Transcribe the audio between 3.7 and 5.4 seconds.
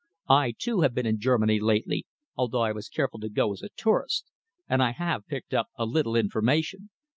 tourist, and I have